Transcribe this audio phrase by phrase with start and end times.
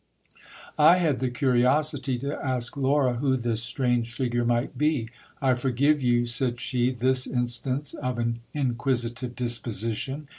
[0.79, 6.01] I had the curiosity to ask I^ura who this strange figure might be I forgive
[6.01, 10.27] you, said she, this instance of an inquisitive disposition.